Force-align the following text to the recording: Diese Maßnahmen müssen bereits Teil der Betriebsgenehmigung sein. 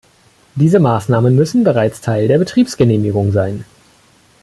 Diese 0.55 0.79
Maßnahmen 0.79 1.35
müssen 1.35 1.63
bereits 1.63 2.01
Teil 2.01 2.27
der 2.27 2.39
Betriebsgenehmigung 2.39 3.31
sein. 3.31 3.65